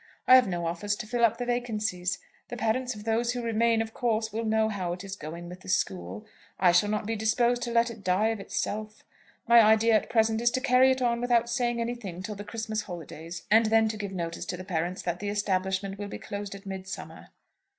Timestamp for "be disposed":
7.05-7.61